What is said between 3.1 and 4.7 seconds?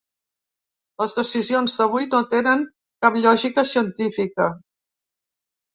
lògica científica.